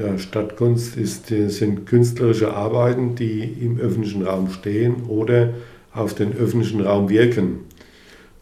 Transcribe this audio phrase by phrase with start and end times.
[0.00, 5.52] Ja, Stadtkunst ist, sind künstlerische Arbeiten, die im öffentlichen Raum stehen oder
[5.92, 7.60] auf den öffentlichen Raum wirken.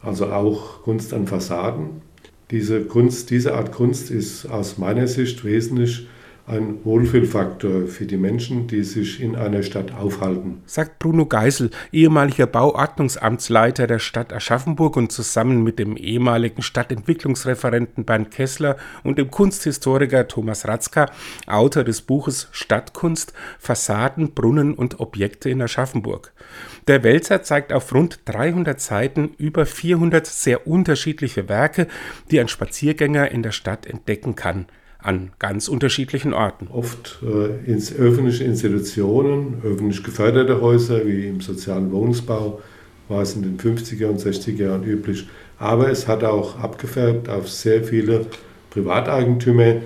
[0.01, 2.03] Also auch Kunst an Fassaden.
[2.53, 6.07] Diese, Kunst, diese Art Kunst ist aus meiner Sicht wesentlich
[6.49, 10.63] ein Wohlfühlfaktor für die Menschen, die sich in einer Stadt aufhalten.
[10.67, 18.31] Sagt Bruno Geisel, ehemaliger Bauordnungsamtsleiter der Stadt Aschaffenburg und zusammen mit dem ehemaligen Stadtentwicklungsreferenten Bernd
[18.31, 21.07] Kessler und dem Kunsthistoriker Thomas Ratzka,
[21.47, 26.33] Autor des Buches Stadtkunst, Fassaden, Brunnen und Objekte in Aschaffenburg.
[26.87, 31.87] Der Wälzer zeigt auf rund 300 Seiten über 400 sehr unterschiedliche Werke,
[32.31, 34.67] die ein Spaziergänger in der Stadt entdecken kann
[34.99, 36.69] an ganz unterschiedlichen Orten.
[36.69, 42.61] Oft äh, ins öffentliche Institutionen, öffentlich geförderte Häuser wie im sozialen Wohnungsbau
[43.09, 45.27] war es in den 50er und 60er Jahren üblich.
[45.59, 48.27] Aber es hat auch abgefärbt auf sehr viele
[48.71, 49.77] Privateigentümer,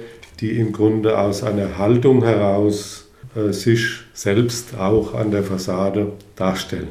[0.41, 6.89] die im Grunde aus einer Haltung heraus äh, sich selbst auch an der Fassade darstellen.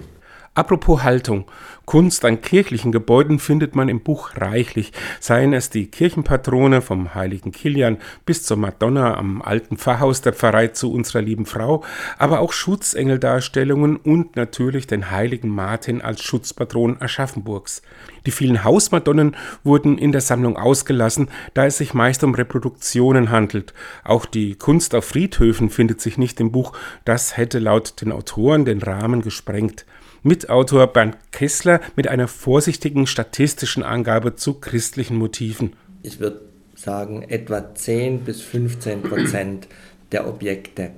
[0.54, 1.46] Apropos Haltung.
[1.86, 7.54] Kunst an kirchlichen Gebäuden findet man im Buch reichlich, seien es die Kirchenpatrone vom heiligen
[7.54, 11.86] Kilian bis zur Madonna am alten Pfarrhaus der Pfarrei zu unserer lieben Frau,
[12.18, 17.82] aber auch Schutzengeldarstellungen und natürlich den heiligen Martin als Schutzpatron Aschaffenburgs.
[18.26, 23.74] Die vielen Hausmadonnen wurden in der Sammlung ausgelassen, da es sich meist um Reproduktionen handelt.
[24.04, 26.74] Auch die Kunst auf Friedhöfen findet sich nicht im Buch,
[27.06, 29.86] das hätte laut den Autoren den Rahmen gesprengt.
[30.24, 35.74] Mitautor Bernd Kessler mit einer vorsichtigen statistischen Angabe zu christlichen Motiven.
[36.04, 36.42] Ich würde
[36.76, 39.68] sagen, etwa 10 bis 15 Prozent
[40.12, 40.92] der Objekte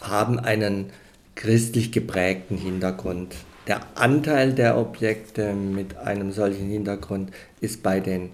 [0.00, 0.86] haben einen
[1.34, 3.34] christlich geprägten Hintergrund.
[3.66, 8.30] Der Anteil der Objekte mit einem solchen Hintergrund ist bei den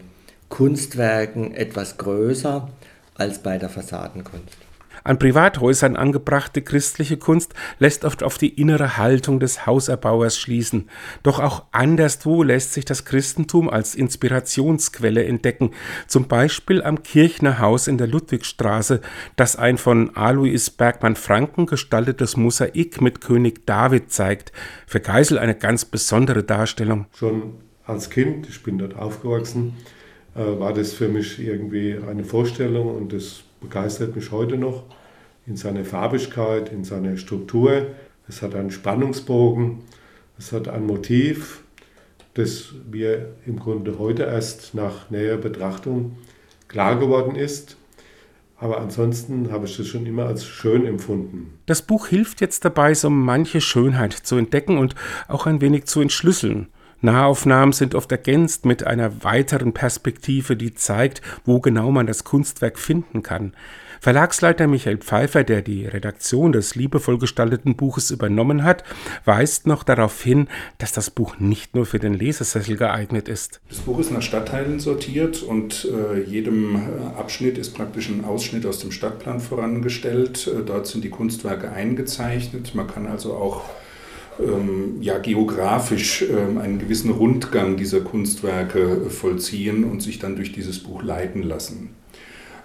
[0.49, 2.71] Kunstwerken etwas größer
[3.17, 4.59] als bei der Fassadenkunst.
[5.05, 10.89] An Privathäusern angebrachte christliche Kunst lässt oft auf die innere Haltung des Hauserbauers schließen.
[11.23, 15.71] Doch auch anderswo lässt sich das Christentum als Inspirationsquelle entdecken,
[16.07, 19.01] zum Beispiel am Kirchner Haus in der Ludwigstraße,
[19.37, 24.53] das ein von Alois Bergmann-Franken gestaltetes Mosaik mit König David zeigt.
[24.87, 27.07] Für Geisel eine ganz besondere Darstellung.
[27.15, 27.55] Schon
[27.87, 29.75] als Kind, ich bin dort aufgewachsen,
[30.37, 34.85] war das für mich irgendwie eine Vorstellung und das begeistert mich heute noch
[35.47, 37.87] in seiner Farbigkeit, in seiner Struktur.
[38.29, 39.79] Es hat einen Spannungsbogen,
[40.39, 41.63] es hat ein Motiv,
[42.35, 46.19] das mir im Grunde heute erst nach näherer Betrachtung
[46.69, 47.77] klar geworden ist.
[48.59, 51.59] Aber ansonsten habe ich das schon immer als schön empfunden.
[51.67, 54.95] Das Buch hilft jetzt dabei, so manche Schönheit zu entdecken und
[55.29, 56.69] auch ein wenig zu entschlüsseln.
[57.01, 62.79] Nahaufnahmen sind oft ergänzt mit einer weiteren Perspektive, die zeigt, wo genau man das Kunstwerk
[62.79, 63.53] finden kann.
[64.01, 68.85] Verlagsleiter Michael Pfeiffer, der die Redaktion des liebevoll gestalteten Buches übernommen hat,
[69.25, 70.49] weist noch darauf hin,
[70.79, 73.61] dass das Buch nicht nur für den Lesesessel geeignet ist.
[73.69, 78.67] Das Buch ist nach Stadtteilen sortiert und äh, jedem äh, Abschnitt ist praktisch ein Ausschnitt
[78.67, 80.47] aus dem Stadtplan vorangestellt.
[80.47, 82.75] Äh, dort sind die Kunstwerke eingezeichnet.
[82.75, 83.63] Man kann also auch
[84.41, 90.79] ähm, ja, geografisch ähm, einen gewissen Rundgang dieser Kunstwerke vollziehen und sich dann durch dieses
[90.81, 91.91] Buch leiten lassen.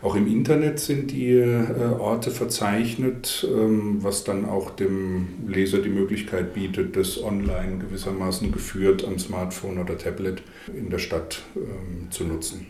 [0.01, 1.63] Auch im Internet sind die äh,
[1.99, 9.05] Orte verzeichnet, ähm, was dann auch dem Leser die Möglichkeit bietet, das online gewissermaßen geführt
[9.05, 10.41] am Smartphone oder Tablet
[10.75, 12.65] in der Stadt ähm, zu nutzen.